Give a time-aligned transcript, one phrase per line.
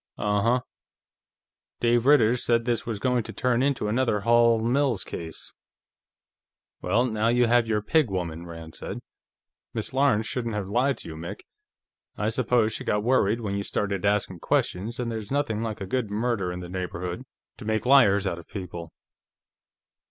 [0.17, 0.59] "Uh huh.
[1.79, 5.53] Dave Ritter said this was going to turn into another Hall Mills case;
[6.81, 8.97] well, now you have your Pig Woman," Rand said.
[9.75, 11.41] "Miss Lawrence shouldn't have lied to you, Mick.
[12.17, 15.85] I suppose she got worried when you started asking questions, and there's nothing like a
[15.85, 17.21] good murder in the neighborhood
[17.59, 18.91] to make liars out of people."